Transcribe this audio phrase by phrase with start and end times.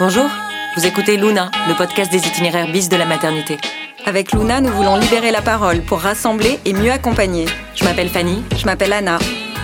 [0.00, 0.30] Bonjour,
[0.78, 3.58] vous écoutez Luna, le podcast des itinéraires bis de la maternité.
[4.06, 7.44] Avec Luna, nous voulons libérer la parole pour rassembler et mieux accompagner.
[7.74, 8.42] Je m'appelle Fanny.
[8.56, 9.18] Je m'appelle Anna.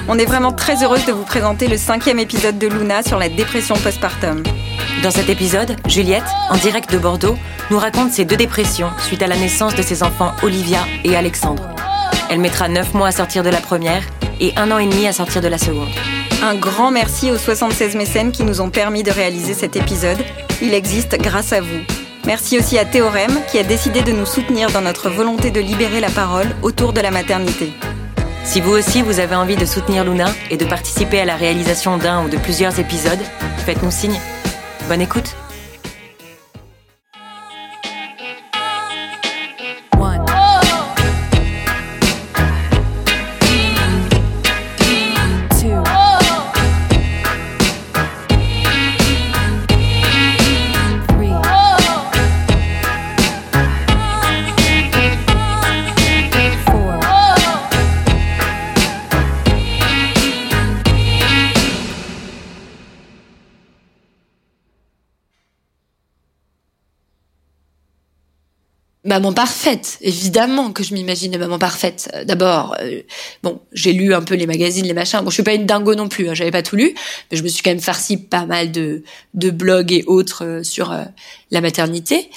[0.09, 3.30] On est vraiment très heureuse de vous présenter le cinquième épisode de Luna sur la
[3.30, 4.42] dépression postpartum.
[5.03, 7.38] Dans cet épisode, Juliette, en direct de Bordeaux,
[7.71, 11.66] nous raconte ses deux dépressions suite à la naissance de ses enfants Olivia et Alexandre.
[12.28, 14.03] Elle mettra 9 mois à sortir de la première
[14.38, 15.88] et un an et demi à sortir de la seconde.
[16.42, 20.18] Un grand merci aux 76 mécènes qui nous ont permis de réaliser cet épisode.
[20.62, 21.80] Il existe grâce à vous.
[22.27, 26.00] Merci aussi à Théorème qui a décidé de nous soutenir dans notre volonté de libérer
[26.00, 27.72] la parole autour de la maternité.
[28.44, 31.96] Si vous aussi vous avez envie de soutenir Luna et de participer à la réalisation
[31.96, 33.22] d'un ou de plusieurs épisodes,
[33.64, 34.20] faites-nous signe.
[34.88, 35.36] Bonne écoute
[69.17, 72.11] maman parfaite, évidemment que je m'imagine maman parfaite.
[72.14, 73.00] Euh, d'abord, euh,
[73.42, 75.20] bon, j'ai lu un peu les magazines, les machins.
[75.20, 76.95] Bon, je suis pas une dingo non plus, hein, j'avais pas tout lu,
[77.31, 80.62] mais je me suis quand même farci pas mal de, de blogs et autres euh,
[80.62, 80.95] sur
[81.50, 82.31] la maternité.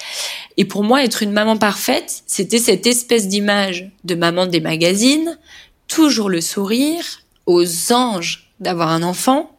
[0.55, 5.37] Et pour moi, être une maman parfaite, c'était cette espèce d'image de maman des magazines,
[5.89, 7.03] toujours le sourire,
[7.45, 9.51] aux anges d'avoir un enfant,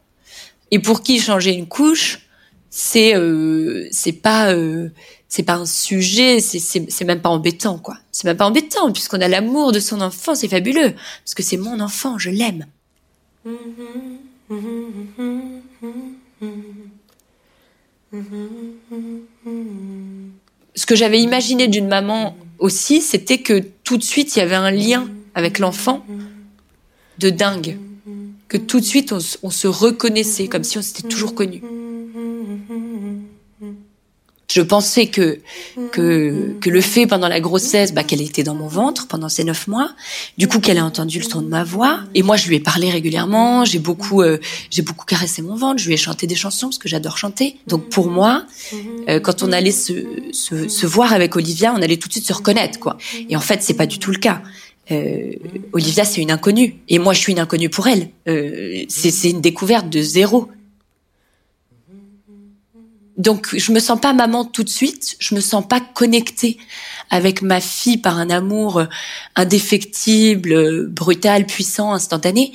[0.70, 2.20] et pour qui changer une couche,
[2.70, 3.14] c'est
[3.90, 4.54] c'est pas
[5.30, 7.96] c'est pas un sujet, c'est même pas embêtant, quoi.
[8.10, 10.92] C'est même pas embêtant, puisqu'on a l'amour de son enfant, c'est fabuleux.
[11.24, 12.66] Parce que c'est mon enfant, je l'aime.
[20.74, 24.56] Ce que j'avais imaginé d'une maman aussi, c'était que tout de suite, il y avait
[24.56, 26.04] un lien avec l'enfant
[27.18, 27.78] de dingue.
[28.48, 31.62] Que tout de suite, on, on se reconnaissait, comme si on s'était toujours connu
[34.50, 35.38] je pensais que
[35.92, 39.44] que que le fait pendant la grossesse, bah, qu'elle était dans mon ventre pendant ces
[39.44, 39.92] neuf mois,
[40.38, 42.60] du coup qu'elle a entendu le son de ma voix, et moi je lui ai
[42.60, 44.38] parlé régulièrement, j'ai beaucoup euh,
[44.70, 47.56] j'ai beaucoup caressé mon ventre, je lui ai chanté des chansons parce que j'adore chanter.
[47.66, 48.44] Donc pour moi,
[49.08, 49.92] euh, quand on allait se,
[50.32, 52.98] se, se voir avec Olivia, on allait tout de suite se reconnaître quoi.
[53.28, 54.42] Et en fait c'est pas du tout le cas.
[54.90, 55.32] Euh,
[55.72, 58.08] Olivia, c'est une inconnue, et moi, je suis une inconnue pour elle.
[58.28, 60.48] Euh, c'est une découverte de zéro.
[63.20, 66.56] Donc je me sens pas maman tout de suite, je me sens pas connectée
[67.10, 68.82] avec ma fille par un amour
[69.36, 72.52] indéfectible, brutal, puissant, instantané.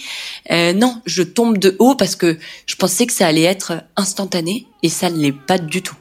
[0.49, 4.65] Euh, non, je tombe de haut parce que je pensais que ça allait être instantané
[4.81, 5.97] et ça ne l'est pas du tout.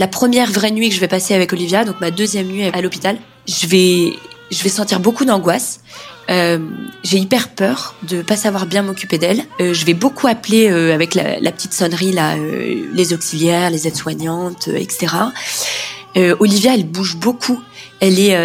[0.00, 2.80] La première vraie nuit que je vais passer avec Olivia, donc ma deuxième nuit à
[2.80, 3.16] l'hôpital,
[3.46, 4.14] je vais
[4.50, 5.80] je vais sentir beaucoup d'angoisse.
[6.30, 6.58] Euh,
[7.02, 9.44] j'ai hyper peur de pas savoir bien m'occuper d'elle.
[9.60, 13.70] Euh, je vais beaucoup appeler euh, avec la, la, petite sonnerie là, euh, les auxiliaires,
[13.70, 15.14] les aides-soignantes, euh, etc.
[16.38, 17.60] Olivia, elle bouge beaucoup.
[18.00, 18.36] Elle est,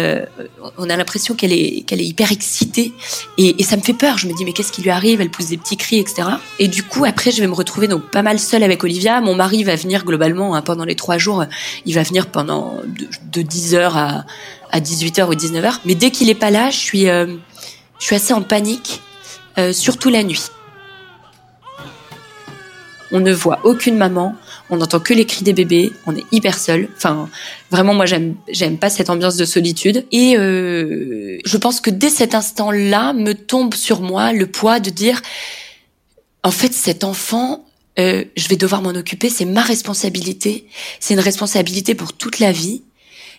[0.78, 2.92] on a l'impression qu'elle est, qu'elle est hyper excitée
[3.36, 4.16] et, et, ça me fait peur.
[4.16, 5.20] Je me dis mais qu'est-ce qui lui arrive?
[5.20, 6.22] Elle pousse des petits cris, etc.
[6.58, 9.20] Et du coup après je vais me retrouver donc pas mal seule avec Olivia.
[9.20, 11.44] Mon mari va venir globalement hein, pendant les trois jours.
[11.84, 14.24] Il va venir pendant de, de 10 heures à
[14.72, 15.78] à 18h ou 19h.
[15.84, 17.26] Mais dès qu'il est pas là, je suis, euh,
[17.98, 19.02] je suis assez en panique,
[19.58, 20.46] euh, surtout la nuit.
[23.12, 24.36] On ne voit aucune maman,
[24.70, 26.88] on n'entend que les cris des bébés, on est hyper seul.
[26.96, 27.28] Enfin,
[27.70, 30.06] vraiment, moi, j'aime, j'aime pas cette ambiance de solitude.
[30.12, 34.90] Et euh, je pense que dès cet instant-là, me tombe sur moi le poids de
[34.90, 35.20] dire,
[36.42, 37.64] en fait, cet enfant,
[37.98, 40.66] euh, je vais devoir m'en occuper, c'est ma responsabilité,
[41.00, 42.82] c'est une responsabilité pour toute la vie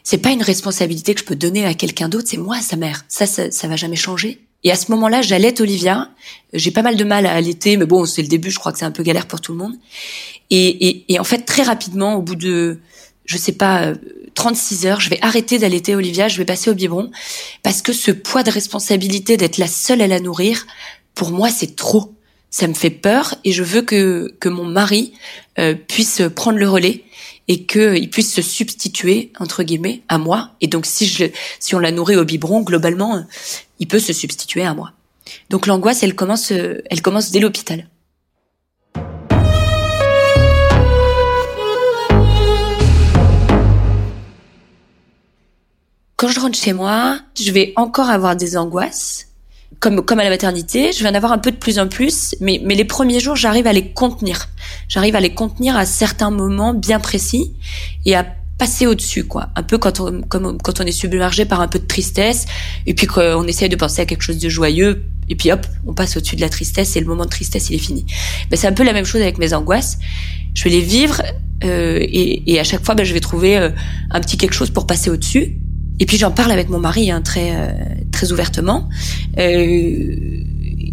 [0.03, 3.05] c'est pas une responsabilité que je peux donner à quelqu'un d'autre, c'est moi sa mère.
[3.07, 4.39] Ça, ça, ça va jamais changer.
[4.63, 6.09] Et à ce moment-là, j'allaite Olivia.
[6.53, 8.51] J'ai pas mal de mal à allaiter, mais bon, c'est le début.
[8.51, 9.73] Je crois que c'est un peu galère pour tout le monde.
[10.49, 12.79] Et, et, et en fait, très rapidement, au bout de,
[13.25, 13.93] je sais pas,
[14.35, 16.27] 36 heures, je vais arrêter d'allaiter Olivia.
[16.27, 17.09] Je vais passer au biberon
[17.63, 20.67] parce que ce poids de responsabilité d'être la seule à la nourrir,
[21.15, 22.13] pour moi, c'est trop.
[22.49, 25.13] Ça me fait peur et je veux que que mon mari
[25.57, 27.05] euh, puisse prendre le relais
[27.47, 30.51] et qu'il puisse se substituer entre guillemets à moi.
[30.59, 31.25] Et donc si je
[31.59, 33.25] si on la nourrit au biberon, globalement,
[33.81, 34.93] il peut se substituer à moi.
[35.49, 37.89] Donc l'angoisse, elle commence, elle commence dès l'hôpital.
[46.15, 49.27] Quand je rentre chez moi, je vais encore avoir des angoisses
[49.79, 52.35] comme comme à la maternité, je vais en avoir un peu de plus en plus,
[52.39, 54.47] mais mais les premiers jours, j'arrive à les contenir.
[54.87, 57.53] J'arrive à les contenir à certains moments bien précis
[58.05, 58.25] et à
[58.61, 59.49] passer au-dessus, quoi.
[59.55, 62.45] Un peu quand on, comme, quand on est submergé par un peu de tristesse,
[62.85, 65.93] et puis qu'on essaye de penser à quelque chose de joyeux, et puis hop, on
[65.95, 68.05] passe au-dessus de la tristesse, et le moment de tristesse, il est fini.
[68.51, 69.97] Ben, c'est un peu la même chose avec mes angoisses.
[70.53, 71.23] Je vais les vivre,
[71.63, 73.71] euh, et, à chaque fois, ben, je vais trouver euh,
[74.11, 75.57] un petit quelque chose pour passer au-dessus.
[75.99, 77.71] Et puis j'en parle avec mon mari hein, très euh,
[78.11, 78.89] très ouvertement.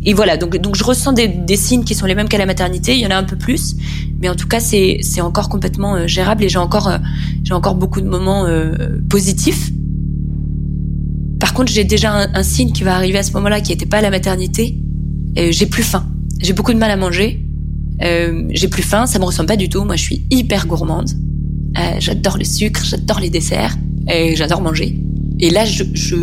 [0.08, 2.94] Et voilà, donc, je ressens des, signes qui sont les mêmes qu'à la maternité.
[2.94, 3.76] Il y en a un peu plus,
[4.22, 6.96] mais en tout cas, c'est, encore complètement euh, gérable et j'ai encore, euh,
[7.44, 8.72] j'ai encore beaucoup de moments euh,
[9.10, 9.70] positifs.
[11.38, 13.98] Par contre, j'ai déjà un, signe qui va arriver à ce moment-là qui n'était pas
[13.98, 14.78] à la maternité.
[15.36, 16.06] j'ai plus faim.
[16.40, 17.44] J'ai beaucoup de mal à manger.
[18.00, 19.04] j'ai plus faim.
[19.04, 19.84] Ça me ressemble pas du tout.
[19.84, 21.10] Moi, je suis hyper gourmande.
[21.98, 23.76] j'adore le sucre, j'adore les desserts
[24.08, 24.98] et j'adore manger.
[25.40, 26.16] Et là, je, je,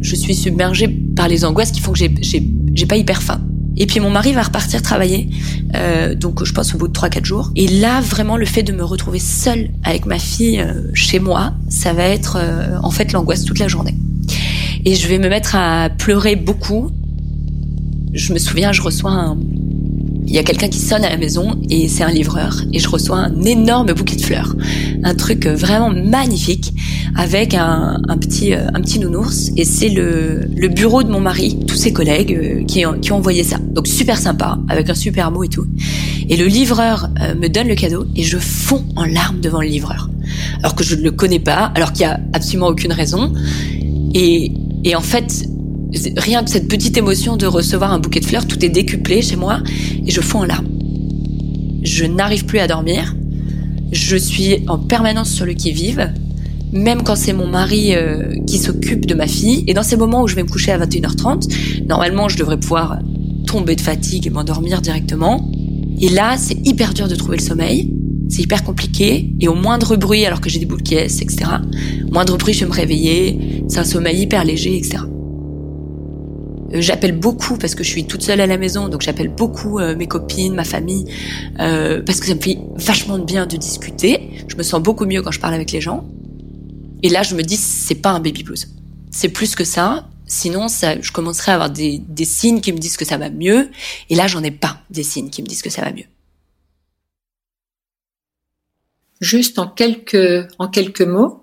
[0.00, 3.40] je suis submergée par les angoisses qui font que j'ai, pas hyper faim.
[3.76, 5.30] Et puis mon mari va repartir travailler,
[5.74, 7.50] euh, donc je pense au bout de 3-4 jours.
[7.56, 11.54] Et là, vraiment, le fait de me retrouver seule avec ma fille euh, chez moi,
[11.68, 13.94] ça va être euh, en fait l'angoisse toute la journée.
[14.84, 16.90] Et je vais me mettre à pleurer beaucoup.
[18.12, 19.38] Je me souviens, je reçois un,
[20.30, 22.88] il y a quelqu'un qui sonne à la maison et c'est un livreur et je
[22.88, 24.54] reçois un énorme bouquet de fleurs,
[25.02, 26.72] un truc vraiment magnifique
[27.16, 31.58] avec un, petit euh, un petit nounours et c'est le, le bureau de mon mari,
[31.66, 33.58] tous ses collègues euh, qui ont, qui ont envoyé ça.
[33.58, 35.66] Donc super sympa avec un super mot et tout.
[36.28, 39.68] Et le livreur euh, me donne le cadeau et je fonds en larmes devant le
[39.68, 40.08] livreur
[40.58, 43.32] alors que je ne le connais pas, alors qu'il y a absolument aucune raison.
[44.14, 44.52] Et,
[44.84, 45.44] et en fait,
[46.16, 49.36] rien que cette petite émotion de recevoir un bouquet de fleurs, tout est décuplé chez
[49.36, 49.60] moi
[50.06, 50.68] et je fonds en larmes.
[51.82, 53.14] Je n'arrive plus à dormir.
[53.92, 56.12] Je suis en permanence sur le qui-vive,
[56.72, 59.64] même quand c'est mon mari euh, qui s'occupe de ma fille.
[59.66, 62.98] Et dans ces moments où je vais me coucher à 21h30, normalement je devrais pouvoir
[63.46, 65.50] tomber de fatigue et m'endormir directement.
[66.00, 67.92] Et là, c'est hyper dur de trouver le sommeil.
[68.28, 69.32] C'est hyper compliqué.
[69.40, 71.50] Et au moindre bruit, alors que j'ai des boules caisse, etc.,
[72.08, 73.64] au moindre bruit, je vais me réveiller.
[73.68, 74.98] C'est un sommeil hyper léger, etc.
[76.72, 79.78] Euh, j'appelle beaucoup parce que je suis toute seule à la maison, donc j'appelle beaucoup
[79.78, 81.06] euh, mes copines, ma famille,
[81.58, 84.44] euh, parce que ça me fait vachement de bien de discuter.
[84.48, 86.06] Je me sens beaucoup mieux quand je parle avec les gens.
[87.02, 88.68] Et là, je me dis, c'est pas un baby blues.
[89.10, 90.08] C'est plus que ça.
[90.26, 93.30] Sinon, ça, je commencerai à avoir des, des signes qui me disent que ça va
[93.30, 93.70] mieux.
[94.10, 96.04] Et là, j'en ai pas des signes qui me disent que ça va mieux.
[99.20, 101.39] Juste en quelques, en quelques mots,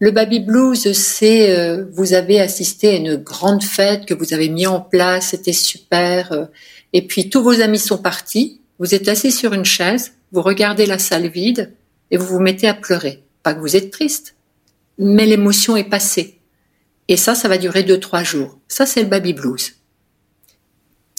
[0.00, 4.48] le baby blues, c'est euh, vous avez assisté à une grande fête que vous avez
[4.48, 6.44] mis en place, c'était super, euh,
[6.92, 8.60] et puis tous vos amis sont partis.
[8.78, 11.74] Vous êtes assis sur une chaise, vous regardez la salle vide
[12.12, 13.24] et vous vous mettez à pleurer.
[13.42, 14.36] Pas que vous êtes triste,
[14.98, 16.38] mais l'émotion est passée.
[17.08, 18.58] Et ça, ça va durer deux trois jours.
[18.68, 19.74] Ça, c'est le baby blues.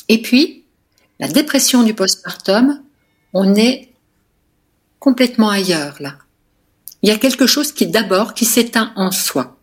[0.07, 0.63] Et puis,
[1.19, 2.81] la dépression du postpartum,
[3.33, 3.89] on est
[4.99, 6.15] complètement ailleurs là
[7.01, 9.57] il y a quelque chose qui d'abord qui s'éteint en soi.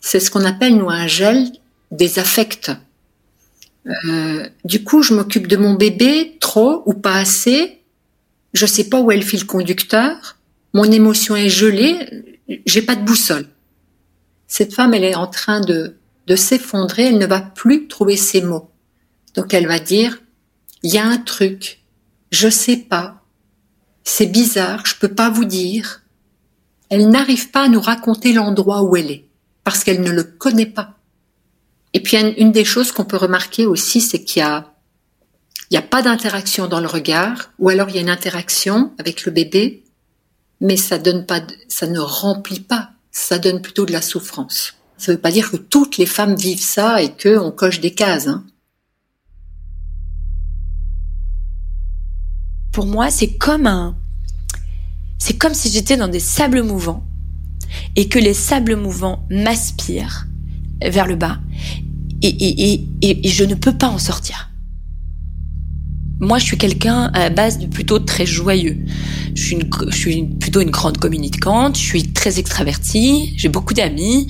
[0.00, 1.50] C'est ce qu'on appelle nous un gel
[1.90, 2.70] des affects.
[3.86, 7.80] Euh, du coup, je m'occupe de mon bébé trop ou pas assez.
[8.52, 10.36] Je sais pas où est le fil conducteur.
[10.74, 12.40] Mon émotion est gelée.
[12.66, 13.46] J'ai pas de boussole.
[14.46, 15.96] Cette femme, elle est en train de,
[16.26, 17.06] de s'effondrer.
[17.06, 18.70] Elle ne va plus trouver ses mots.
[19.34, 20.20] Donc elle va dire,
[20.82, 21.80] il y a un truc.
[22.30, 23.22] Je sais pas.
[24.04, 24.84] C'est bizarre.
[24.86, 26.02] Je peux pas vous dire
[26.90, 29.28] elle n'arrive pas à nous raconter l'endroit où elle est,
[29.64, 30.94] parce qu'elle ne le connaît pas.
[31.94, 34.74] Et puis une des choses qu'on peut remarquer aussi, c'est qu'il y a,
[35.70, 38.92] il n'y a pas d'interaction dans le regard, ou alors il y a une interaction
[38.98, 39.84] avec le bébé,
[40.60, 44.74] mais ça ne remplit pas, ça donne plutôt de la souffrance.
[44.96, 47.80] Ça ne veut pas dire que toutes les femmes vivent ça et que on coche
[47.80, 48.26] des cases.
[48.26, 48.44] Hein.
[52.72, 53.96] Pour moi, c'est comme un,
[55.18, 57.04] c'est comme si j'étais dans des sables mouvants
[57.96, 60.26] et que les sables mouvants m'aspirent
[60.80, 61.38] vers le bas
[62.22, 64.50] et, et, et, et, je ne peux pas en sortir.
[66.20, 68.76] Moi, je suis quelqu'un à la base plutôt très joyeux.
[69.34, 69.58] Je suis,
[69.88, 74.26] je suis plutôt une grande communicante, je suis très extravertie, j'ai beaucoup d'amis,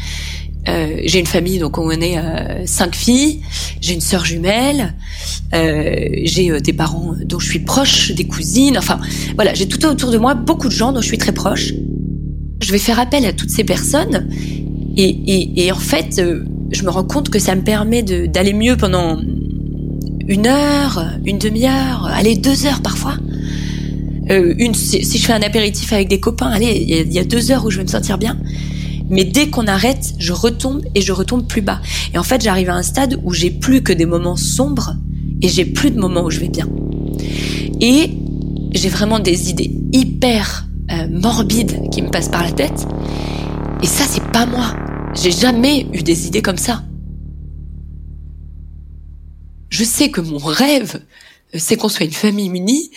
[0.66, 3.42] euh, j'ai une famille, donc on est euh, cinq filles.
[3.80, 4.94] J'ai une sœur jumelle.
[5.54, 8.76] Euh, j'ai euh, des parents dont je suis proche, des cousines.
[8.76, 9.00] Enfin,
[9.36, 11.72] voilà, j'ai tout autour de moi beaucoup de gens dont je suis très proche.
[12.62, 14.28] Je vais faire appel à toutes ces personnes
[14.96, 18.52] et, et, et en fait, euh, je me rends compte que ça me permet d'aller
[18.52, 19.20] mieux pendant
[20.26, 23.14] une heure, une demi-heure, allez deux heures parfois.
[24.28, 27.64] une, si, je fais un apéritif avec des copains, allez, il y, a deux heures
[27.64, 28.36] où je vais me sentir bien.
[29.10, 31.80] Mais dès qu'on arrête, je retombe et je retombe plus bas.
[32.14, 34.94] Et en fait, j'arrive à un stade où j'ai plus que des moments sombres
[35.40, 36.68] et j'ai plus de moments où je vais bien.
[37.80, 38.10] Et
[38.72, 42.86] j'ai vraiment des idées hyper euh, morbides qui me passent par la tête.
[43.82, 44.74] Et ça, c'est pas moi.
[45.14, 46.82] J'ai jamais eu des idées comme ça.
[49.70, 51.00] Je sais que mon rêve,
[51.54, 52.90] euh, c'est qu'on soit une famille unie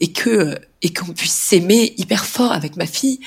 [0.00, 0.54] et que euh,
[0.84, 3.18] et qu'on puisse s'aimer hyper fort avec ma fille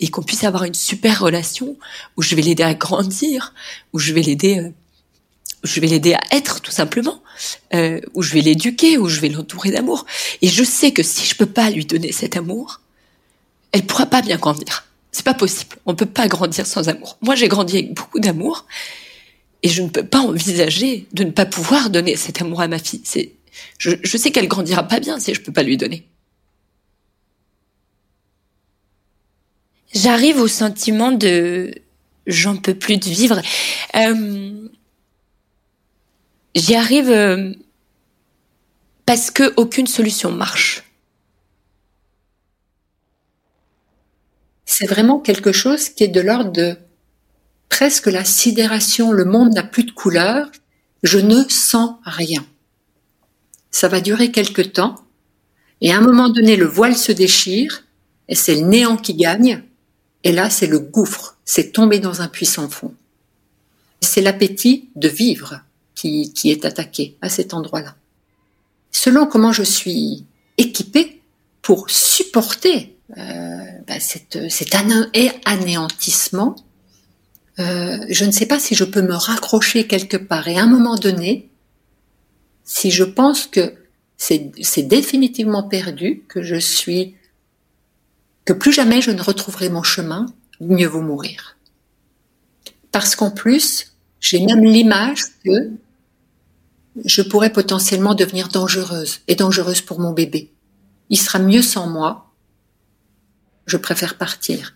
[0.00, 1.78] et qu'on puisse avoir une super relation
[2.16, 3.54] où je vais l'aider à grandir,
[3.92, 4.70] où je vais l'aider euh,
[5.62, 7.22] je vais l'aider à être tout simplement,
[7.72, 10.04] euh, où je vais l'éduquer, où je vais l'entourer d'amour.
[10.42, 12.82] Et je sais que si je peux pas lui donner cet amour,
[13.72, 14.84] elle pourra pas bien grandir.
[15.10, 15.76] C'est pas possible.
[15.86, 17.16] On peut pas grandir sans amour.
[17.22, 18.66] Moi, j'ai grandi avec beaucoup d'amour
[19.62, 22.78] et je ne peux pas envisager de ne pas pouvoir donner cet amour à ma
[22.78, 23.00] fille.
[23.04, 23.32] C'est,
[23.78, 26.04] je, je sais qu'elle grandira pas bien si je peux pas lui donner.
[29.94, 31.74] J'arrive au sentiment de
[32.26, 33.40] j'en peux plus de vivre.
[33.96, 34.68] Euh,
[36.54, 37.52] J'y arrive euh,
[39.06, 40.84] parce que aucune solution marche.
[44.64, 46.76] C'est vraiment quelque chose qui est de l'ordre de
[47.68, 49.10] presque la sidération.
[49.10, 50.50] Le monde n'a plus de couleur.
[51.02, 52.46] Je ne sens rien.
[53.70, 54.94] Ça va durer quelque temps.
[55.80, 57.84] Et à un moment donné, le voile se déchire
[58.28, 59.64] et c'est le néant qui gagne.
[60.24, 61.36] Et là, c'est le gouffre.
[61.44, 62.94] C'est tomber dans un puissant fond.
[64.00, 65.60] C'est l'appétit de vivre
[65.94, 67.94] qui, qui est attaqué à cet endroit-là.
[68.90, 70.24] Selon comment je suis
[70.56, 71.20] équipée
[71.62, 76.56] pour supporter euh, bah, cette, cet anéantissement,
[77.58, 80.48] euh, je ne sais pas si je peux me raccrocher quelque part.
[80.48, 81.50] Et à un moment donné,
[82.64, 83.74] si je pense que
[84.16, 87.14] c'est définitivement perdu, que je suis,
[88.44, 90.26] que plus jamais je ne retrouverai mon chemin,
[90.60, 91.56] mieux vaut mourir.
[92.92, 95.70] Parce qu'en plus, j'ai même l'image que
[97.04, 100.52] je pourrais potentiellement devenir dangereuse et dangereuse pour mon bébé.
[101.10, 102.32] Il sera mieux sans moi.
[103.66, 104.74] Je préfère partir.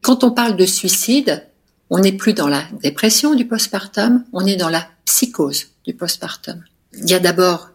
[0.00, 1.46] Quand on parle de suicide,
[1.90, 6.64] on n'est plus dans la dépression du postpartum, on est dans la psychose du postpartum.
[6.94, 7.70] Il y a d'abord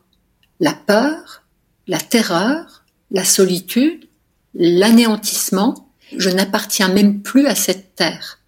[0.60, 1.44] la peur,
[1.88, 4.08] la terreur, la solitude,
[4.56, 5.90] l'anéantissement.
[6.16, 8.40] Je n'appartiens même plus à cette terre.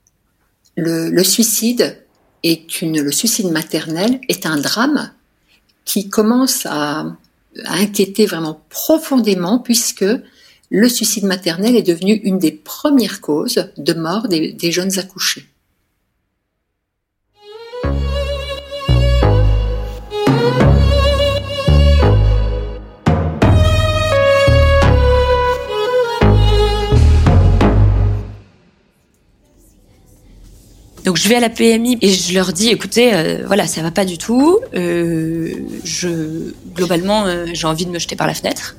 [0.78, 2.04] Le, suicide
[2.44, 5.12] est une, le suicide maternel est un drame
[5.86, 7.16] qui commence à,
[7.64, 10.06] inquiéter vraiment profondément puisque
[10.70, 15.48] le suicide maternel est devenu une des premières causes de mort des jeunes accouchés.
[31.06, 33.92] Donc je vais à la PMI et je leur dis, écoutez, euh, voilà, ça va
[33.92, 34.60] pas du tout.
[34.74, 38.76] Euh, je globalement, euh, j'ai envie de me jeter par la fenêtre.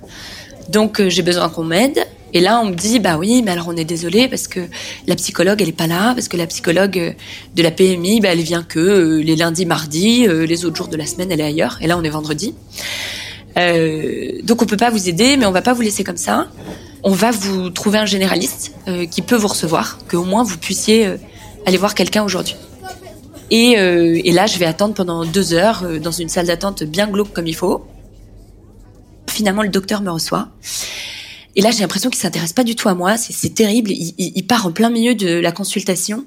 [0.68, 2.04] Donc euh, j'ai besoin qu'on m'aide.
[2.35, 4.59] Et là, on me dit, bah oui, mais alors on est désolé parce que
[5.06, 7.14] la psychologue, elle est pas là, parce que la psychologue
[7.54, 11.06] de la PMI, bah, elle vient que les lundis, mardis, les autres jours de la
[11.06, 11.78] semaine, elle est ailleurs.
[11.80, 12.54] Et là, on est vendredi.
[13.54, 16.49] donc on peut pas vous aider, mais on va pas vous laisser comme ça.
[17.04, 18.73] On va vous trouver un généraliste
[19.12, 21.16] qui peut vous recevoir, que au moins vous puissiez
[21.66, 22.56] aller voir quelqu'un aujourd'hui.
[23.50, 26.82] Et, euh, et, là, je vais attendre pendant deux heures euh, dans une salle d'attente
[26.82, 27.87] bien glauque comme il faut.
[29.28, 30.49] Finalement, le docteur me reçoit.
[31.56, 33.16] Et là, j'ai l'impression qu'il s'intéresse pas du tout à moi.
[33.16, 33.90] C'est terrible.
[33.90, 36.26] Il, il, part en plein milieu de la consultation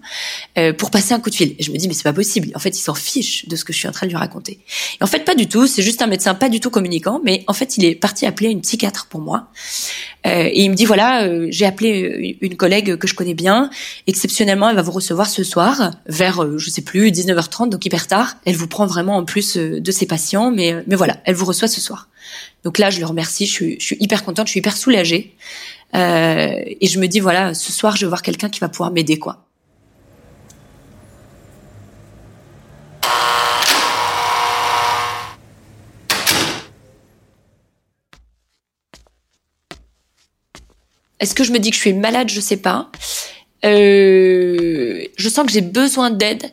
[0.58, 1.56] euh, pour passer un coup de fil.
[1.60, 2.50] Et je me dis, mais c'est pas possible.
[2.56, 4.60] En fait, il s'en fiche de ce que je suis en train de lui raconter.
[5.00, 5.68] Et en fait, pas du tout.
[5.68, 7.22] C'est juste un médecin pas du tout communicant.
[7.24, 9.50] Mais en fait, il est parti appeler une psychiatre pour moi.
[10.26, 13.70] Euh, et il me dit, voilà, euh, j'ai appelé une collègue que je connais bien.
[14.08, 18.08] Exceptionnellement, elle va vous recevoir ce soir vers, euh, je sais plus, 19h30, donc hyper
[18.08, 18.36] tard.
[18.46, 20.52] Elle vous prend vraiment en plus euh, de ses patients.
[20.52, 22.09] Mais, mais voilà, elle vous reçoit ce soir.
[22.64, 25.36] Donc là, je le remercie, je suis, hyper contente, je suis hyper soulagée.
[25.96, 28.92] Euh, et je me dis, voilà, ce soir, je vais voir quelqu'un qui va pouvoir
[28.92, 29.46] m'aider, quoi.
[41.20, 42.30] Est-ce que je me dis que je suis malade?
[42.30, 42.90] Je sais pas.
[43.66, 46.52] Euh, je sens que j'ai besoin d'aide,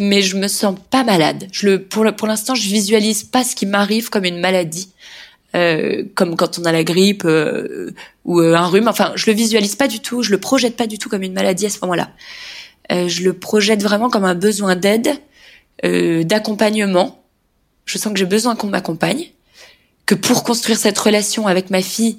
[0.00, 1.46] mais je me sens pas malade.
[1.52, 4.92] Je le, pour, pour l'instant, je visualise pas ce qui m'arrive comme une maladie.
[5.56, 7.90] Euh, comme quand on a la grippe euh,
[8.24, 8.86] ou euh, un rhume.
[8.86, 11.32] Enfin, je le visualise pas du tout, je le projette pas du tout comme une
[11.32, 12.10] maladie à ce moment-là.
[12.92, 15.10] Euh, je le projette vraiment comme un besoin d'aide,
[15.82, 17.24] d'accompagnement.
[17.84, 19.30] Je sens que j'ai besoin qu'on m'accompagne,
[20.06, 22.18] que pour construire cette relation avec ma fille,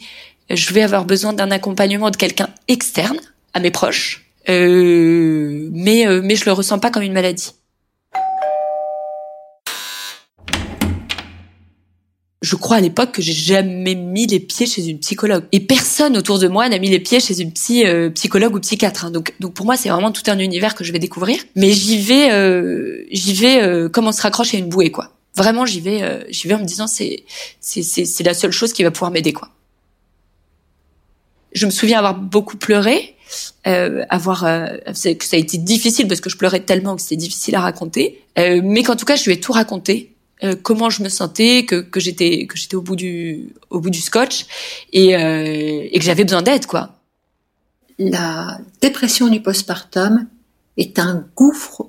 [0.50, 3.20] je vais avoir besoin d'un accompagnement de quelqu'un externe
[3.54, 7.52] à mes proches, euh, mais euh, mais je le ressens pas comme une maladie.
[12.42, 16.18] Je crois à l'époque que j'ai jamais mis les pieds chez une psychologue et personne
[16.18, 19.06] autour de moi n'a mis les pieds chez une psy, euh, psychologue ou psychiatre.
[19.06, 19.12] Hein.
[19.12, 21.40] Donc, donc pour moi c'est vraiment tout un univers que je vais découvrir.
[21.56, 25.12] Mais j'y vais, euh, j'y vais euh, comme on se raccroche à une bouée quoi.
[25.36, 27.24] Vraiment j'y vais, j'y vais en me disant c'est
[27.62, 29.50] c'est c'est la seule chose qui va pouvoir m'aider quoi.
[31.54, 33.16] Je me souviens avoir beaucoup pleuré,
[33.64, 37.62] avoir que ça a été difficile parce que je pleurais tellement que c'était difficile à
[37.62, 40.11] raconter, mais qu'en tout cas je lui ai tout raconté
[40.44, 43.92] euh, comment je me sentais, que, que j'étais que j'étais au bout du au bout
[43.92, 44.48] du scotch
[44.92, 47.00] et, euh, et que j'avais besoin d'aide quoi.
[48.00, 50.28] La dépression du postpartum
[50.78, 51.88] est un gouffre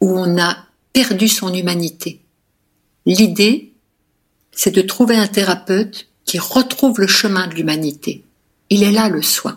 [0.00, 0.56] où on a
[0.94, 2.22] perdu son humanité.
[3.04, 3.74] L'idée,
[4.52, 8.24] c'est de trouver un thérapeute qui retrouve le chemin de l'humanité.
[8.70, 9.56] Il est là le soin.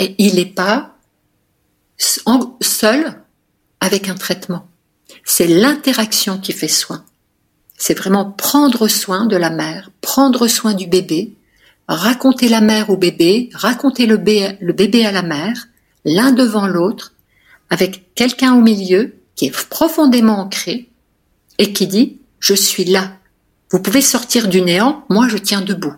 [0.00, 0.96] Et il n'est pas
[1.96, 3.22] seul
[3.78, 4.66] avec un traitement.
[5.24, 7.04] C'est l'interaction qui fait soin
[7.82, 11.32] c'est vraiment prendre soin de la mère, prendre soin du bébé,
[11.88, 15.66] raconter la mère au bébé, raconter le, bébé, à la mère,
[16.04, 17.12] l'un devant l'autre,
[17.70, 20.90] avec quelqu'un au milieu qui est profondément ancré
[21.58, 23.16] et qui dit⁇ Je suis là,
[23.72, 25.88] vous pouvez sortir du néant, moi je tiens debout⁇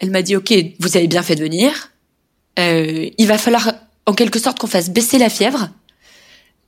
[0.00, 1.92] Elle m'a dit⁇ Ok, vous avez bien fait de venir,
[2.58, 3.74] euh, il va falloir
[4.06, 5.68] en quelque sorte qu'on fasse baisser la fièvre.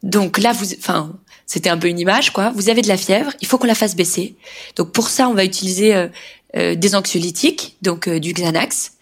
[0.04, 2.50] Donc là, vous, enfin, c'était un peu une image, quoi.
[2.54, 4.34] Vous avez de la fièvre, il faut qu'on la fasse baisser.
[4.74, 6.08] Donc pour ça, on va utiliser euh,
[6.56, 8.92] euh, des anxiolytiques, donc euh, du Xanax,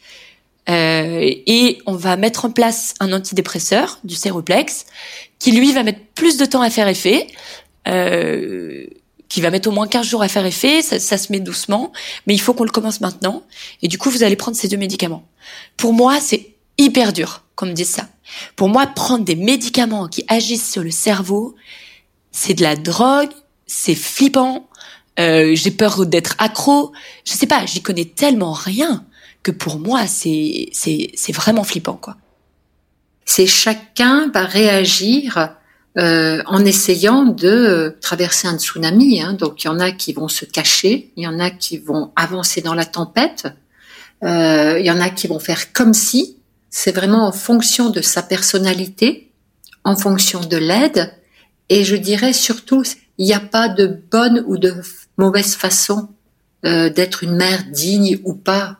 [0.66, 4.86] et on va mettre en place un antidépresseur, du Séroplex,
[5.38, 7.26] qui lui va mettre plus de temps à faire effet.
[9.28, 11.92] qui va mettre au moins 15 jours à faire effet, ça, ça se met doucement,
[12.26, 13.42] mais il faut qu'on le commence maintenant.
[13.82, 15.26] Et du coup, vous allez prendre ces deux médicaments.
[15.76, 18.08] Pour moi, c'est hyper dur qu'on me dise ça.
[18.56, 21.54] Pour moi, prendre des médicaments qui agissent sur le cerveau,
[22.34, 23.30] c'est de la drogue,
[23.64, 24.68] c'est flippant,
[25.20, 26.92] euh, j'ai peur d'être accro.
[27.24, 29.04] Je sais pas, j'y connais tellement rien
[29.44, 32.16] que pour moi c'est c'est c'est vraiment flippant quoi.
[33.24, 35.54] C'est chacun va réagir
[35.96, 39.22] euh, en essayant de traverser un tsunami.
[39.22, 39.34] Hein.
[39.34, 42.10] Donc il y en a qui vont se cacher, il y en a qui vont
[42.16, 43.46] avancer dans la tempête,
[44.24, 46.38] euh, il y en a qui vont faire comme si.
[46.68, 49.30] C'est vraiment en fonction de sa personnalité,
[49.84, 51.12] en fonction de l'aide
[51.68, 52.82] et je dirais surtout,
[53.18, 54.74] il n'y a pas de bonne ou de
[55.16, 56.08] mauvaise façon
[56.64, 58.78] euh, d'être une mère digne ou pas.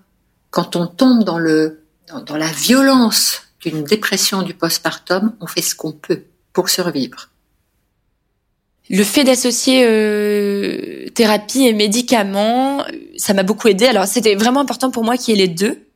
[0.51, 1.81] Quand on tombe dans le
[2.27, 7.31] dans, la violence d'une dépression du postpartum, on fait ce qu'on peut pour survivre.
[8.91, 12.85] Le fait d'associer euh, thérapie et médicaments,
[13.17, 13.87] ça m'a beaucoup aidé.
[13.87, 15.87] Alors c'était vraiment important pour moi qu'il y ait les deux.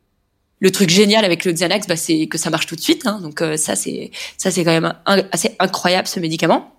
[0.61, 3.07] Le truc génial avec le Xanax, bah, c'est que ça marche tout de suite.
[3.07, 3.21] Hein.
[3.21, 6.78] donc euh, ça c'est ça c'est quand même assez incroyable ce médicament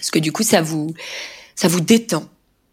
[0.00, 0.94] parce que du coup ça vous
[1.54, 2.24] ça vous détend,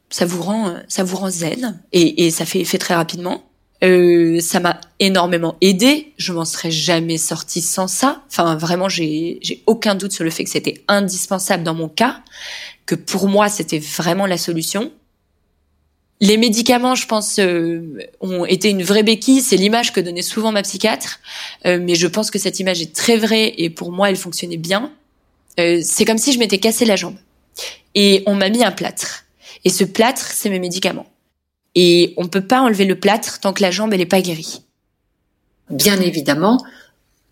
[0.10, 3.44] ça vous rend ça vous rend zen et, et ça fait effet très rapidement.
[3.84, 6.14] Euh, ça m'a énormément aidé.
[6.18, 8.24] Je m'en serais jamais sortie sans ça.
[8.28, 12.22] Enfin, vraiment, j'ai aucun doute sur le fait que c'était indispensable dans mon cas,
[12.86, 14.92] que pour moi c'était vraiment la solution.
[16.20, 19.42] Les médicaments, je pense, euh, ont été une vraie béquille.
[19.42, 21.20] C'est l'image que donnait souvent ma psychiatre,
[21.68, 24.58] euh, mais je pense que cette image est très vraie et pour moi, elle fonctionnait
[24.58, 24.92] bien.
[25.60, 27.16] Euh, c'est comme si je m'étais cassé la jambe.
[27.96, 29.26] Et on m'a mis un plâtre.
[29.66, 31.08] Et ce plâtre, c'est mes médicaments.
[31.76, 34.62] Et on peut pas enlever le plâtre tant que la jambe elle est pas guérie.
[35.70, 36.64] Bien évidemment,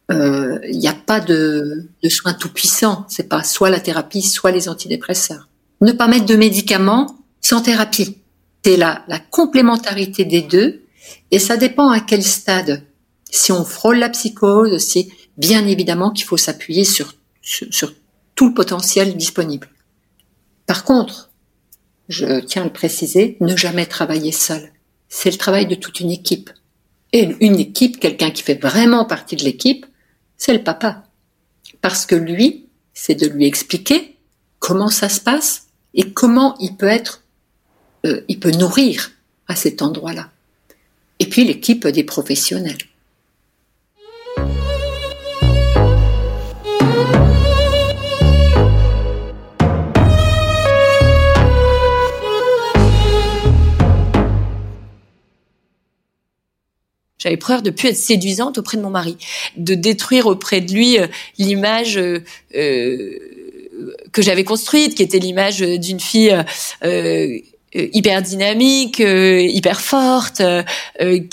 [0.09, 3.05] il euh, n'y a pas de, de soins tout puissants.
[3.09, 5.47] C'est pas soit la thérapie, soit les antidépresseurs.
[5.81, 8.17] Ne pas mettre de médicaments sans thérapie.
[8.63, 10.83] C'est la, la complémentarité des deux.
[11.31, 12.83] Et ça dépend à quel stade.
[13.29, 15.07] Si on frôle la psychose, c'est
[15.37, 17.93] bien évidemment qu'il faut s'appuyer sur, sur, sur
[18.35, 19.69] tout le potentiel disponible.
[20.67, 21.31] Par contre,
[22.09, 24.71] je tiens à le préciser, ne jamais travailler seul.
[25.09, 26.49] C'est le travail de toute une équipe.
[27.13, 29.85] Et une équipe, quelqu'un qui fait vraiment partie de l'équipe,
[30.37, 31.03] c'est le papa.
[31.81, 34.17] Parce que lui, c'est de lui expliquer
[34.59, 37.23] comment ça se passe et comment il peut être,
[38.05, 39.11] euh, il peut nourrir
[39.47, 40.31] à cet endroit-là.
[41.19, 42.77] Et puis l'équipe des professionnels.
[57.25, 59.17] J'avais peur de plus être séduisante auprès de mon mari,
[59.57, 61.07] de détruire auprès de lui euh,
[61.39, 63.17] l'image euh, euh,
[64.11, 66.31] que j'avais construite, qui était l'image d'une fille
[67.75, 70.63] hyper dynamique, euh, hyper forte, euh,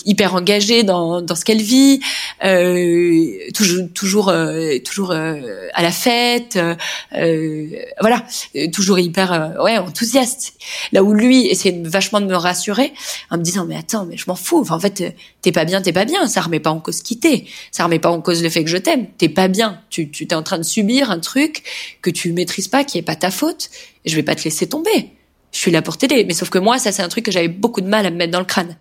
[0.04, 2.00] hyper engagée dans, dans ce qu'elle vit,
[3.54, 4.34] toujours toujours
[4.84, 6.58] toujours à la fête,
[8.00, 8.24] voilà,
[8.72, 10.54] toujours hyper ouais enthousiaste.
[10.92, 12.92] Là où lui essayait vachement de me rassurer
[13.30, 15.92] en me disant mais attends mais je m'en fous, en fait t'es pas bien, t'es
[15.92, 18.64] pas bien, ça remet pas en cause quitter, ça remet pas en cause le fait
[18.64, 21.62] que je t'aime, t'es pas bien, tu tu t'es en train de subir un truc
[22.02, 23.70] que tu maîtrises pas, qui est pas ta faute,
[24.04, 25.10] et je vais pas te laisser tomber
[25.52, 26.24] je suis là pour t'aider.
[26.24, 28.16] Mais sauf que moi, ça, c'est un truc que j'avais beaucoup de mal à me
[28.16, 28.76] mettre dans le crâne.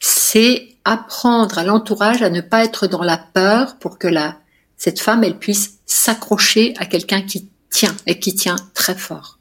[0.00, 4.38] C'est apprendre à l'entourage à ne pas être dans la peur pour que la,
[4.76, 9.38] cette femme, elle puisse s'accrocher à quelqu'un qui tient et qui tient très fort.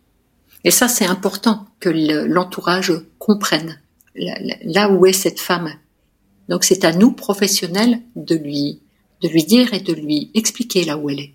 [0.63, 3.79] Et ça, c'est important que l'entourage comprenne
[4.15, 5.71] là où est cette femme.
[6.49, 8.81] Donc, c'est à nous, professionnels, de lui,
[9.21, 11.33] de lui dire et de lui expliquer là où elle est.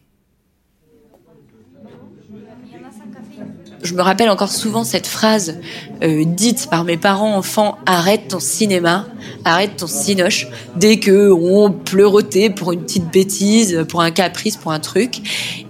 [3.82, 5.56] je me rappelle encore souvent cette phrase
[6.02, 9.06] euh, dite par mes parents enfants arrête ton cinéma,
[9.44, 14.72] arrête ton cinoche dès que on pleurotait pour une petite bêtise, pour un caprice, pour
[14.72, 15.20] un truc.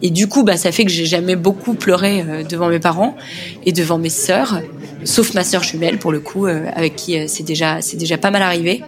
[0.02, 3.16] Et du coup, bah ça fait que j'ai jamais beaucoup pleuré euh, devant mes parents
[3.64, 4.60] et devant mes sœurs,
[5.04, 8.30] sauf ma sœur jumelle pour le coup, euh, avec qui c'est déjà c'est déjà pas
[8.30, 8.82] mal arrivé.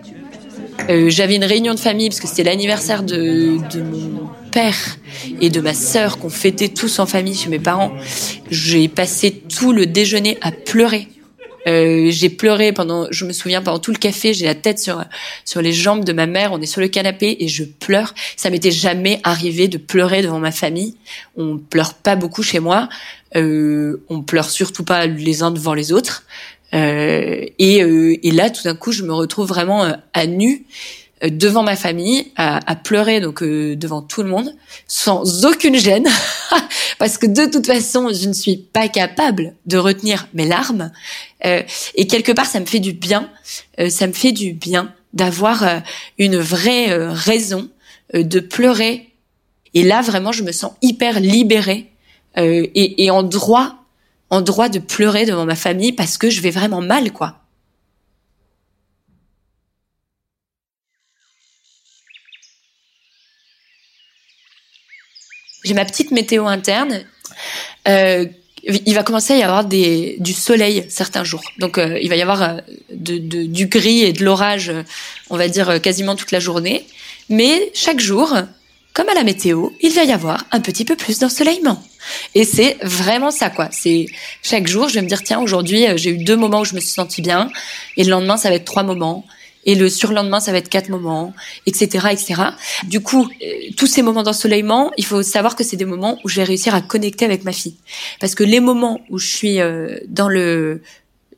[0.89, 4.99] J'avais une réunion de famille parce que c'était l'anniversaire de, de mon père
[5.41, 7.93] et de ma sœur qu'on fêtait tous en famille chez mes parents.
[8.51, 11.09] J'ai passé tout le déjeuner à pleurer.
[11.69, 15.05] Euh, j'ai pleuré pendant, je me souviens pendant tout le café, j'ai la tête sur
[15.45, 18.15] sur les jambes de ma mère, on est sur le canapé et je pleure.
[18.37, 20.97] Ça m'était jamais arrivé de pleurer devant ma famille.
[21.37, 22.89] On pleure pas beaucoup chez moi.
[23.37, 26.25] Euh, on pleure surtout pas les uns devant les autres.
[26.75, 30.65] Euh, et, euh, et là, tout d'un coup, je me retrouve vraiment euh, à nu
[31.31, 34.55] devant ma famille à, à pleurer donc euh, devant tout le monde
[34.89, 36.09] sans aucune gêne.
[36.99, 40.91] Parce que de toute façon je ne suis pas capable de retenir mes larmes.
[41.45, 41.63] Euh,
[41.95, 43.31] et quelque part ça me fait du bien
[43.79, 45.83] euh, ça me fait du bien d'avoir
[46.17, 47.69] une vraie raison
[48.15, 49.11] de pleurer.
[49.75, 51.93] Et là vraiment je me sens hyper libérée
[52.39, 53.85] et, et en droit
[54.31, 57.42] en droit de pleurer devant ma famille parce que je vais vraiment mal quoi
[65.65, 67.05] j'ai ma petite météo interne.
[67.89, 68.27] Euh,
[68.65, 71.43] il va commencer à y avoir des, du soleil certains jours.
[71.59, 72.57] Donc euh, il va y avoir euh,
[72.91, 74.73] du gris et de l'orage,
[75.31, 76.87] on va dire quasiment toute la journée.
[77.29, 78.37] Mais chaque jour,
[78.93, 81.83] comme à la météo, il va y avoir un petit peu plus d'ensoleillement.
[82.35, 83.69] Et c'est vraiment ça, quoi.
[83.73, 84.07] C'est
[84.43, 86.81] chaque jour, je vais me dire tiens, aujourd'hui, j'ai eu deux moments où je me
[86.81, 87.49] suis sentie bien,
[87.97, 89.25] et le lendemain, ça va être trois moments
[89.65, 91.35] et le surlendemain ça va être quatre moments,
[91.67, 92.43] etc., etc.
[92.85, 93.47] Du coup, euh,
[93.77, 96.75] tous ces moments d'ensoleillement, il faut savoir que c'est des moments où je vais réussir
[96.75, 97.77] à connecter avec ma fille,
[98.21, 100.83] parce que les moments où je suis euh, dans le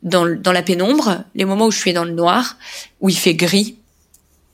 [0.03, 2.59] dans, dans la pénombre, les moments où je suis dans le noir,
[3.01, 3.77] où il fait gris,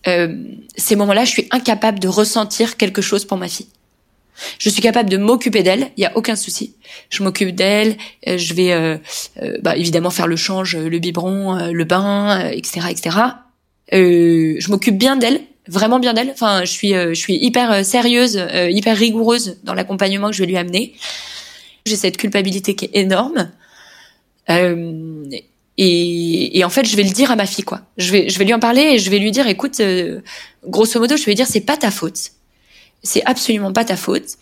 [0.07, 0.37] euh,
[0.77, 3.67] ces moments-là, je suis incapable de ressentir quelque chose pour ma fille.
[4.59, 6.77] Je suis capable de m'occuper d'elle, il y a aucun souci.
[7.11, 8.97] Je m'occupe d'elle, je vais euh,
[9.61, 13.17] bah, évidemment faire le change, le biberon, le bain, etc., etc.
[13.92, 16.31] Euh, je m'occupe bien d'elle, vraiment bien d'elle.
[16.31, 20.42] Enfin, je suis, euh, je suis hyper euh, sérieuse, hyper rigoureuse dans l'accompagnement que je
[20.42, 20.94] vais lui amener.
[21.87, 23.50] J'ai cette culpabilité qui est énorme.
[25.83, 27.83] Et, et, en fait, je vais le dire à ma fille, quoi.
[27.96, 29.81] Je vais, je vais lui en parler et je vais lui dire, écoute,
[30.66, 32.33] grosso modo, je vais lui dire, c'est pas ta faute.
[33.03, 34.37] C'est absolument pas ta faute.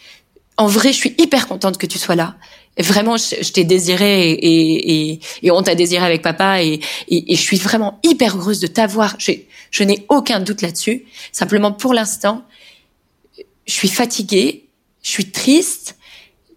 [0.57, 2.37] En vrai, je suis hyper contente que tu sois là
[2.83, 7.57] vraiment, je, t'ai désiré et, et, et on t'a désiré avec papa et, je suis
[7.57, 9.17] vraiment hyper heureuse de t'avoir.
[9.19, 11.05] Je n'ai aucun doute là-dessus.
[11.33, 12.45] Simplement, pour l'instant,
[13.67, 14.69] je suis fatiguée,
[15.03, 15.97] je suis triste,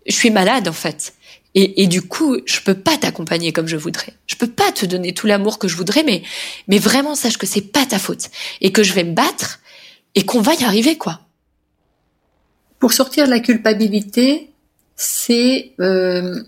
[0.08, 1.14] je suis malade en fait.
[1.54, 4.14] Et, et du coup, je peux pas t'accompagner comme je voudrais.
[4.26, 6.24] Je peux pas te donner tout l'amour que je voudrais, mais
[6.68, 8.30] mais vraiment sache que c'est pas ta faute
[8.62, 9.60] et que je vais me battre
[10.16, 11.22] et qu'on va y arriver quoi.
[12.80, 14.51] Pour sortir de la culpabilité,
[15.02, 16.44] c'est euh,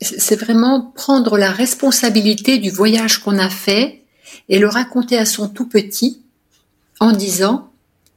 [0.00, 4.02] c'est vraiment prendre la responsabilité du voyage qu'on a fait
[4.48, 6.20] et le raconter à son tout petit
[6.98, 7.70] en disant,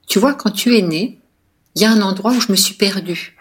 [0.08, 1.20] tu vois, quand tu es né,
[1.76, 3.38] il y a un endroit où je me suis perdue.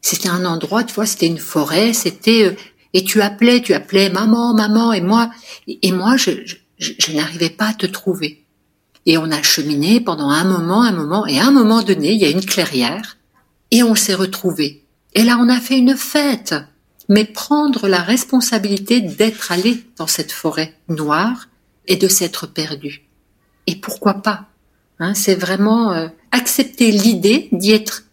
[0.00, 2.56] C'était un endroit, tu vois, c'était une forêt, c'était euh,
[2.94, 5.30] et tu appelais, tu appelais maman, maman, et moi,
[5.66, 6.30] et, moi, je,
[6.78, 8.44] je n'arrivais pas à te trouver.
[9.06, 12.20] Et on a cheminé pendant un moment, un moment, et à un moment donné, il
[12.20, 13.16] y a une clairière,
[13.70, 14.81] et on s'est retrouvés.
[15.14, 16.54] Et là, on a fait une fête.
[17.08, 21.48] Mais prendre la responsabilité d'être allé dans cette forêt noire
[21.86, 23.02] et de s'être perdu.
[23.66, 24.46] Et pourquoi pas
[24.98, 28.04] hein, C'est vraiment euh, accepter l'idée d'y être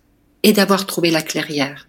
[0.44, 1.89] et d'avoir trouvé la clairière.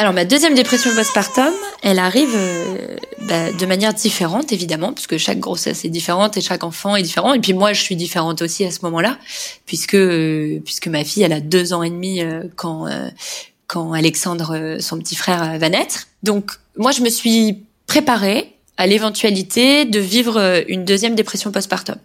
[0.00, 5.40] Alors ma deuxième dépression postpartum, elle arrive euh, bah, de manière différente évidemment, puisque chaque
[5.40, 7.34] grossesse est différente et chaque enfant est différent.
[7.34, 9.18] Et puis moi, je suis différente aussi à ce moment-là,
[9.66, 12.86] puisque euh, puisque ma fille, elle a deux ans et demi euh, quand
[13.66, 16.06] quand Alexandre, son petit frère, va naître.
[16.22, 21.96] Donc moi, je me suis préparée à l'éventualité de vivre une deuxième dépression postpartum.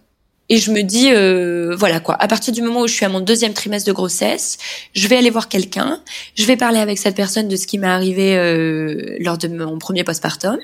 [0.54, 3.10] Et je me dis, euh, voilà quoi, à partir du moment où je suis à
[3.10, 4.60] mon deuxième trimestre de grossesse,
[4.94, 6.00] je vais aller voir quelqu'un,
[6.36, 9.80] je vais parler avec cette personne de ce qui m'est arrivé euh, lors de mon
[9.80, 10.60] premier postpartum.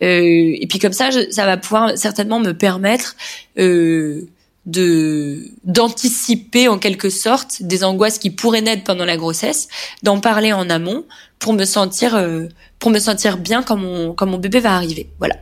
[0.00, 3.14] Euh, et puis comme ça, ça va pouvoir certainement me permettre
[3.58, 4.26] euh,
[4.64, 9.68] de d'anticiper en quelque sorte des angoisses qui pourraient naître pendant la grossesse,
[10.02, 11.04] d'en parler en amont
[11.38, 12.46] pour me sentir euh,
[12.78, 15.10] pour me sentir bien quand mon quand mon bébé va arriver.
[15.18, 15.36] Voilà.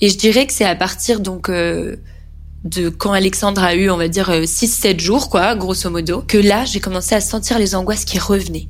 [0.00, 1.96] Et je dirais que c'est à partir donc euh,
[2.66, 6.38] de quand Alexandre a eu, on va dire, 6-7 euh, jours, quoi, grosso modo, que
[6.38, 8.68] là, j'ai commencé à sentir les angoisses qui revenaient.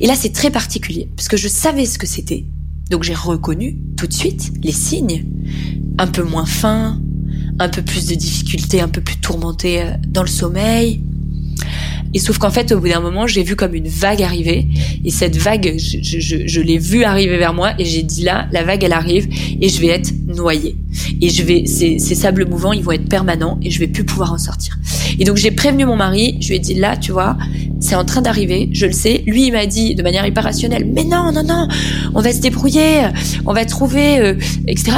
[0.00, 2.44] Et là, c'est très particulier, parce que je savais ce que c'était.
[2.90, 5.26] Donc j'ai reconnu tout de suite les signes.
[5.98, 7.00] Un peu moins faim,
[7.58, 11.02] un peu plus de difficultés, un peu plus tourmenté euh, dans le sommeil,
[12.14, 14.66] et sauf qu'en fait, au bout d'un moment, j'ai vu comme une vague arriver.
[15.04, 18.48] Et cette vague, je, je, je l'ai vue arriver vers moi et j'ai dit là,
[18.52, 19.28] la vague, elle arrive
[19.60, 20.76] et je vais être noyée.
[21.20, 24.04] Et je vais, ces, ces sables mouvants, ils vont être permanents et je vais plus
[24.04, 24.78] pouvoir en sortir.
[25.18, 26.38] Et donc j'ai prévenu mon mari.
[26.40, 27.36] Je lui ai dit là, tu vois,
[27.80, 28.68] c'est en train d'arriver.
[28.72, 29.22] Je le sais.
[29.26, 31.68] Lui, il m'a dit de manière hyper rationnelle, mais non, non, non,
[32.14, 33.02] on va se débrouiller,
[33.46, 34.34] on va trouver, euh,
[34.66, 34.92] etc.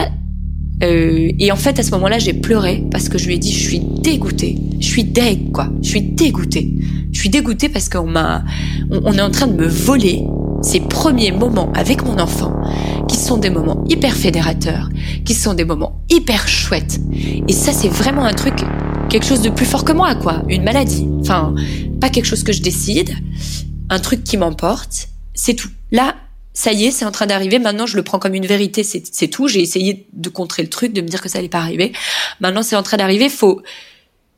[0.83, 3.53] Euh, et en fait, à ce moment-là, j'ai pleuré parce que je lui ai dit,
[3.53, 6.73] je suis dégoûtée, je suis deg, quoi, je suis dégoûtée.
[7.13, 8.45] Je suis dégoûtée parce qu'on m'a,
[8.91, 10.25] on, est en train de me voler
[10.63, 12.55] ces premiers moments avec mon enfant,
[13.09, 14.89] qui sont des moments hyper fédérateurs,
[15.25, 17.01] qui sont des moments hyper chouettes.
[17.49, 18.55] Et ça, c'est vraiment un truc,
[19.09, 21.09] quelque chose de plus fort que moi, quoi, une maladie.
[21.21, 21.55] Enfin,
[22.01, 23.11] pas quelque chose que je décide,
[23.89, 25.71] un truc qui m'emporte, c'est tout.
[25.91, 26.15] Là,
[26.61, 27.59] ça y est, c'est en train d'arriver.
[27.59, 28.83] Maintenant, je le prends comme une vérité.
[28.85, 29.49] C'est tout.
[29.49, 31.95] J'ai essayé de contrer le truc, de me dire que ça allait pas arriver.
[32.41, 33.31] Maintenant, c'est en train d'arriver.
[33.31, 33.63] Faut,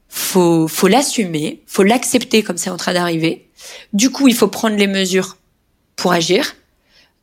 [0.09, 1.65] faut, faut l'assumer.
[1.67, 3.49] Faut l'accepter comme c'est en train d'arriver.
[3.93, 5.37] Du coup, il faut prendre les mesures
[5.97, 6.55] pour agir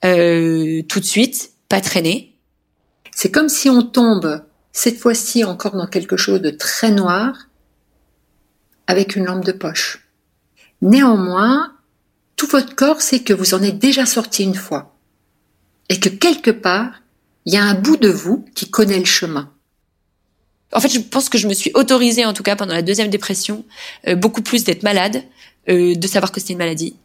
[0.03, 2.35] euh, tout de suite, pas traîner.
[3.15, 7.47] C'est comme si on tombe cette fois-ci encore dans quelque chose de très noir
[8.85, 10.09] avec une lampe de poche.
[10.81, 11.71] Néanmoins,
[12.39, 14.95] tout votre corps sait que vous en êtes déjà sorti une fois.
[15.89, 17.01] Et que quelque part,
[17.45, 19.51] il y a un bout de vous qui connaît le chemin.
[20.71, 23.09] En fait, je pense que je me suis autorisée, en tout cas pendant la deuxième
[23.09, 23.65] dépression,
[24.07, 25.21] euh, beaucoup plus d'être malade,
[25.67, 26.95] euh, de savoir que c'était une maladie,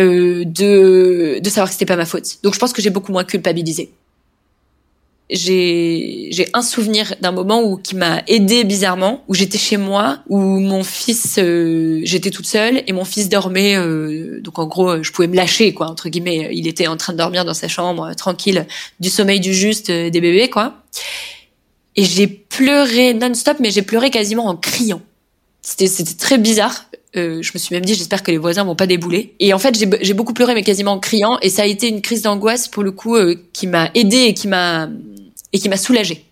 [0.00, 2.42] euh, de, de savoir que c'était pas ma faute.
[2.42, 3.92] Donc je pense que j'ai beaucoup moins culpabilisé
[5.32, 10.38] j'ai un souvenir d'un moment où qui m'a aidé bizarrement où j'étais chez moi où
[10.38, 15.12] mon fils euh, j'étais toute seule et mon fils dormait euh, donc en gros je
[15.12, 16.50] pouvais me lâcher quoi entre guillemets.
[16.52, 18.66] Il était en train de dormir dans sa chambre tranquille
[18.98, 20.74] du sommeil du juste euh, des bébés quoi.
[21.96, 25.02] Et j'ai pleuré non-stop mais j'ai pleuré quasiment en criant.
[25.62, 26.86] C'était c'était très bizarre.
[27.16, 29.34] Euh, je me suis même dit j'espère que les voisins vont pas débouler.
[29.38, 31.38] Et en fait j'ai beaucoup pleuré mais quasiment en criant.
[31.40, 33.16] Et ça a été une crise d'angoisse pour le coup
[33.52, 34.88] qui m'a aidé et qui m'a
[35.52, 36.24] et qui m'a soulagée.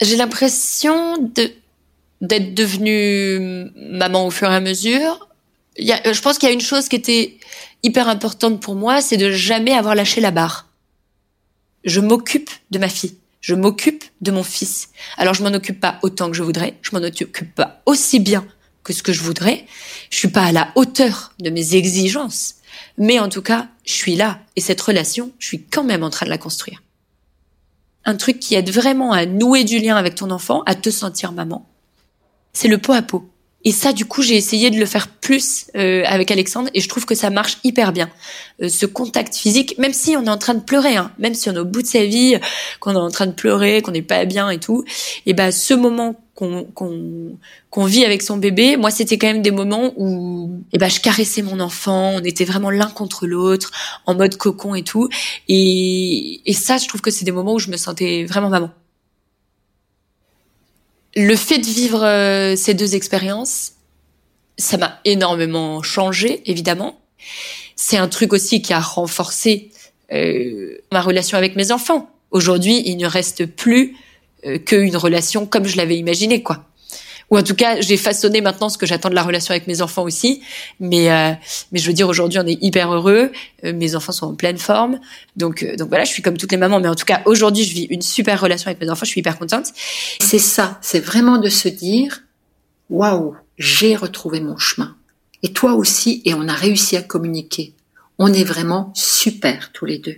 [0.00, 1.18] J'ai l'impression
[2.20, 5.28] d'être devenue maman au fur et à mesure.
[5.78, 7.38] Je pense qu'il y a une chose qui était
[7.82, 10.68] hyper importante pour moi, c'est de jamais avoir lâché la barre.
[11.84, 13.16] Je m'occupe de ma fille.
[13.40, 14.90] Je m'occupe de mon fils.
[15.16, 16.74] Alors je m'en occupe pas autant que je voudrais.
[16.82, 18.46] Je m'en occupe pas aussi bien
[18.88, 19.66] que ce que je voudrais.
[20.10, 22.54] Je suis pas à la hauteur de mes exigences.
[22.96, 24.40] Mais en tout cas, je suis là.
[24.56, 26.82] Et cette relation, je suis quand même en train de la construire.
[28.06, 31.32] Un truc qui aide vraiment à nouer du lien avec ton enfant, à te sentir
[31.32, 31.68] maman,
[32.54, 33.28] c'est le pot à pot.
[33.64, 36.88] Et ça, du coup, j'ai essayé de le faire plus euh, avec Alexandre et je
[36.88, 38.08] trouve que ça marche hyper bien.
[38.62, 41.50] Euh, ce contact physique, même si on est en train de pleurer, hein, même si
[41.50, 42.36] on est au bout de sa vie,
[42.78, 44.84] qu'on est en train de pleurer, qu'on n'est pas bien et tout,
[45.26, 49.92] et ben ce moment qu'on vit avec son bébé, moi c'était quand même des moments
[49.96, 53.72] où eh ben je caressais mon enfant, on était vraiment l'un contre l'autre,
[54.06, 55.08] en mode cocon et tout,
[55.48, 58.70] et et ça je trouve que c'est des moments où je me sentais vraiment maman.
[61.20, 63.72] Le fait de vivre euh, ces deux expériences,
[64.56, 67.00] ça m'a énormément changé évidemment.
[67.74, 69.72] C'est un truc aussi qui a renforcé
[70.12, 72.08] euh, ma relation avec mes enfants.
[72.30, 73.96] Aujourd'hui, il ne reste plus
[74.46, 76.67] euh, qu'une relation comme je l'avais imaginé, quoi.
[77.30, 79.82] Ou en tout cas j'ai façonné maintenant ce que j'attends de la relation avec mes
[79.82, 80.42] enfants aussi.
[80.80, 81.32] Mais euh,
[81.72, 83.32] mais je veux dire aujourd'hui on est hyper heureux,
[83.64, 84.98] euh, mes enfants sont en pleine forme,
[85.36, 87.64] donc euh, donc voilà je suis comme toutes les mamans, mais en tout cas aujourd'hui
[87.64, 89.66] je vis une super relation avec mes enfants, je suis hyper contente.
[90.20, 92.22] C'est ça, c'est vraiment de se dire
[92.90, 94.96] waouh j'ai retrouvé mon chemin
[95.42, 97.74] et toi aussi et on a réussi à communiquer.
[98.20, 100.16] On est vraiment super tous les deux.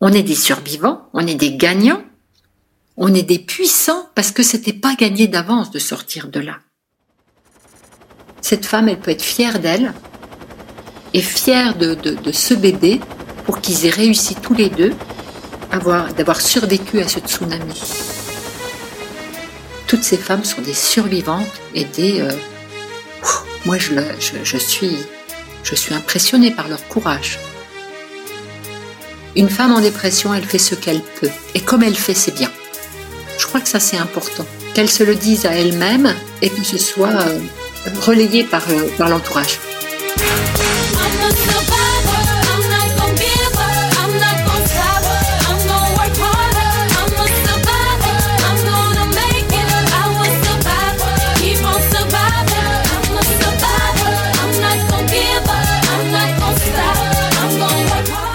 [0.00, 2.02] On est des survivants, on est des gagnants
[2.96, 6.58] on est des puissants parce que c'était pas gagné d'avance de sortir de là.
[8.40, 9.92] Cette femme, elle peut être fière d'elle
[11.12, 13.00] et fière de, de, ce bébé
[13.44, 14.94] pour qu'ils aient réussi tous les deux
[16.16, 17.80] d'avoir survécu à ce tsunami.
[19.86, 22.20] Toutes ces femmes sont des survivantes et des...
[22.20, 22.32] Euh,
[23.66, 24.96] moi, suis,
[25.64, 27.38] je suis impressionnée par leur courage.
[29.34, 31.30] Une femme en dépression, elle fait ce qu'elle peut.
[31.54, 32.50] Et comme elle fait, c'est bien.
[33.38, 36.78] Je crois que ça c'est important, qu'elle se le dise à elle-même et que ce
[36.78, 37.38] soit euh,
[38.02, 39.58] relayé par, euh, par l'entourage.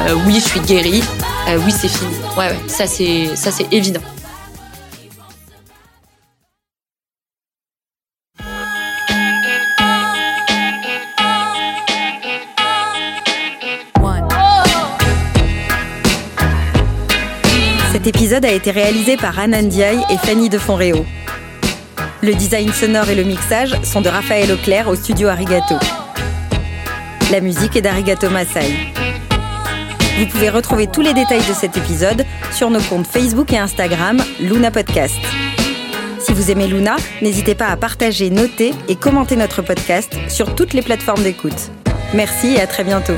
[0.08, 1.04] Euh, oui, je suis guérie.
[1.66, 2.12] oui, c'est fini.
[2.38, 4.02] Ouais, ouais, ça c'est ça c'est évident.
[17.92, 21.06] Cet épisode a été réalisé par Anne Ndiaye et Fanny de Fonréo.
[22.24, 25.76] Le design sonore et le mixage sont de Raphaël Auclair au studio Arigato.
[27.32, 28.72] La musique est d'Arigato Masai.
[30.18, 34.18] Vous pouvez retrouver tous les détails de cet épisode sur nos comptes Facebook et Instagram
[34.40, 35.20] Luna Podcast.
[36.20, 40.74] Si vous aimez Luna, n'hésitez pas à partager, noter et commenter notre podcast sur toutes
[40.74, 41.72] les plateformes d'écoute.
[42.14, 43.18] Merci et à très bientôt.